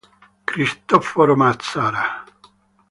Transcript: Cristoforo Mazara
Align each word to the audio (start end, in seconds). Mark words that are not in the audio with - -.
Cristoforo 0.47 1.33
Mazara 1.41 2.03